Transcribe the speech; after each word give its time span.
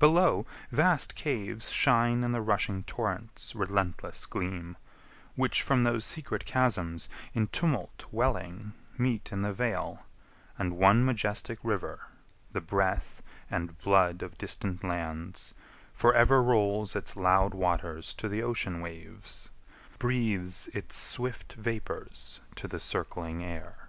Below, 0.00 0.44
vast 0.72 1.14
caves 1.14 1.70
Shine 1.70 2.24
in 2.24 2.32
the 2.32 2.40
rushing 2.42 2.82
torrents' 2.82 3.54
restless 3.54 4.26
gleam, 4.26 4.76
Which 5.36 5.62
from 5.62 5.84
those 5.84 6.04
secret 6.04 6.44
chasms 6.44 7.08
in 7.32 7.46
tumult 7.46 8.04
welling 8.10 8.72
Meet 8.98 9.30
in 9.30 9.42
the 9.42 9.52
vale, 9.52 10.02
and 10.58 10.76
one 10.78 11.04
majestic 11.04 11.60
River, 11.62 12.08
The 12.50 12.60
breath 12.60 13.22
and 13.48 13.78
blood 13.78 14.20
of 14.20 14.36
distant 14.36 14.82
lands, 14.82 15.54
for 15.94 16.12
ever 16.12 16.42
Rolls 16.42 16.96
its 16.96 17.14
loud 17.14 17.54
waters 17.54 18.14
to 18.14 18.28
the 18.28 18.42
ocean 18.42 18.80
waves, 18.80 19.48
Breathes 20.00 20.66
its 20.74 20.96
swift 20.96 21.52
vapours 21.52 22.40
to 22.56 22.66
the 22.66 22.80
circling 22.80 23.44
air. 23.44 23.88